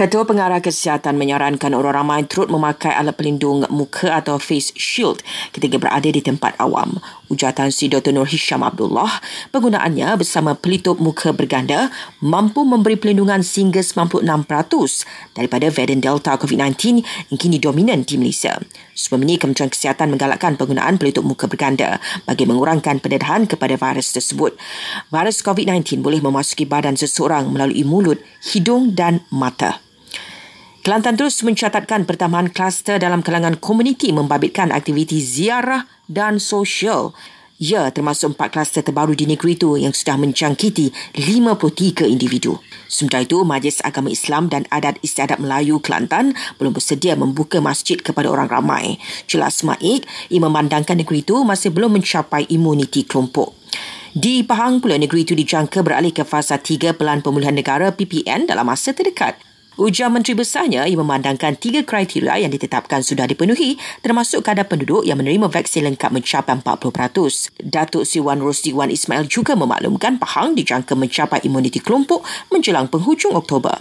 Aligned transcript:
Ketua 0.00 0.24
Pengarah 0.24 0.64
Kesihatan 0.64 1.20
menyarankan 1.20 1.76
orang 1.76 1.92
ramai 1.92 2.24
turut 2.24 2.48
memakai 2.48 2.88
alat 2.88 3.20
pelindung 3.20 3.68
muka 3.68 4.16
atau 4.16 4.40
face 4.40 4.72
shield 4.72 5.20
ketika 5.52 5.76
berada 5.76 6.08
di 6.08 6.24
tempat 6.24 6.56
awam. 6.56 6.96
Ujar 7.28 7.52
Tan 7.52 7.68
Sri 7.68 7.92
Dr. 7.92 8.16
Nur 8.16 8.24
Hisham 8.24 8.64
Abdullah, 8.64 9.20
penggunaannya 9.52 10.16
bersama 10.16 10.56
pelitup 10.56 11.04
muka 11.04 11.36
berganda 11.36 11.92
mampu 12.24 12.64
memberi 12.64 12.96
pelindungan 12.96 13.44
sehingga 13.44 13.84
96% 13.84 14.24
daripada 15.36 15.68
varian 15.68 16.00
Delta 16.00 16.32
COVID-19 16.32 17.04
yang 17.04 17.36
kini 17.36 17.60
dominan 17.60 18.00
di 18.00 18.16
Malaysia. 18.16 18.56
Sebelum 18.96 19.28
ini, 19.28 19.36
Kementerian 19.36 19.68
Kesihatan 19.68 20.16
menggalakkan 20.16 20.56
penggunaan 20.56 20.96
pelitup 20.96 21.28
muka 21.28 21.44
berganda 21.44 22.00
bagi 22.24 22.48
mengurangkan 22.48 23.04
pendedahan 23.04 23.44
kepada 23.44 23.76
virus 23.76 24.16
tersebut. 24.16 24.56
Virus 25.12 25.44
COVID-19 25.44 26.00
boleh 26.00 26.24
memasuki 26.24 26.64
badan 26.64 26.96
seseorang 26.96 27.52
melalui 27.52 27.84
mulut, 27.84 28.16
hidung 28.40 28.96
dan 28.96 29.28
mata. 29.28 29.89
Kelantan 30.80 31.20
terus 31.20 31.44
mencatatkan 31.44 32.08
pertambahan 32.08 32.48
kluster 32.56 32.96
dalam 32.96 33.20
kalangan 33.20 33.60
komuniti 33.60 34.16
membabitkan 34.16 34.72
aktiviti 34.72 35.20
ziarah 35.20 35.84
dan 36.08 36.40
sosial. 36.40 37.12
Ya, 37.60 37.92
termasuk 37.92 38.32
empat 38.32 38.56
kluster 38.56 38.80
terbaru 38.80 39.12
di 39.12 39.28
negeri 39.28 39.52
itu 39.52 39.76
yang 39.76 39.92
sudah 39.92 40.16
menjangkiti 40.16 40.88
53 41.20 42.08
individu. 42.08 42.56
Sementara 42.88 43.28
itu, 43.28 43.44
Majlis 43.44 43.84
Agama 43.84 44.08
Islam 44.08 44.48
dan 44.48 44.64
Adat 44.72 44.96
Istiadat 45.04 45.36
Melayu 45.36 45.84
Kelantan 45.84 46.32
belum 46.56 46.72
bersedia 46.72 47.12
membuka 47.12 47.60
masjid 47.60 48.00
kepada 48.00 48.32
orang 48.32 48.48
ramai. 48.48 48.96
Jelas 49.28 49.60
Maik, 49.60 50.08
ia 50.32 50.40
memandangkan 50.40 50.96
negeri 50.96 51.20
itu 51.20 51.44
masih 51.44 51.76
belum 51.76 52.00
mencapai 52.00 52.48
imuniti 52.48 53.04
kelompok. 53.04 53.52
Di 54.16 54.40
Pahang 54.48 54.80
pula 54.80 54.96
negeri 54.96 55.28
itu 55.28 55.36
dijangka 55.36 55.84
beralih 55.84 56.16
ke 56.16 56.24
fasa 56.24 56.56
3 56.56 56.96
Pelan 56.96 57.20
Pemulihan 57.20 57.52
Negara 57.52 57.92
PPN 57.92 58.48
dalam 58.48 58.64
masa 58.64 58.96
terdekat. 58.96 59.36
Ujar 59.80 60.12
Menteri 60.12 60.36
Besarnya, 60.36 60.84
ia 60.84 60.92
memandangkan 60.92 61.56
tiga 61.56 61.80
kriteria 61.80 62.44
yang 62.44 62.52
ditetapkan 62.52 63.00
sudah 63.00 63.24
dipenuhi 63.24 63.80
termasuk 64.04 64.44
kadar 64.44 64.68
penduduk 64.68 65.08
yang 65.08 65.16
menerima 65.16 65.48
vaksin 65.48 65.88
lengkap 65.88 66.20
mencapai 66.20 66.60
40%. 66.60 67.56
Datuk 67.64 68.04
Siwan 68.04 68.44
Rosdi 68.44 68.76
Wan 68.76 68.92
Ismail 68.92 69.24
juga 69.24 69.56
memaklumkan 69.56 70.20
Pahang 70.20 70.52
dijangka 70.52 70.92
mencapai 70.92 71.40
imuniti 71.48 71.80
kelompok 71.80 72.20
menjelang 72.52 72.92
penghujung 72.92 73.32
Oktober. 73.32 73.80